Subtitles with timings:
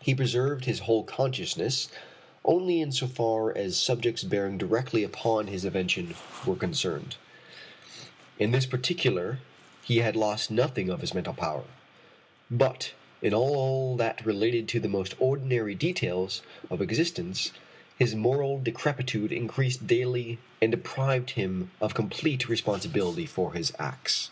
[0.00, 1.88] He preserved his whole consciousness
[2.44, 6.14] only in so far as subjects bearing directly upon his invention
[6.46, 7.16] were concerned.
[8.38, 9.40] In this particular
[9.82, 11.64] he had lost nothing of his mental power.
[12.48, 17.50] But in all that related to the most ordinary details of existence
[17.98, 24.30] his moral decrepitude increased daily and deprived him of complete responsibility for his acts.